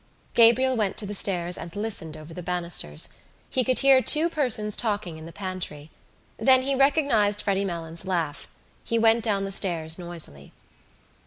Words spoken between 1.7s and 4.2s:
listened over the banisters. He could hear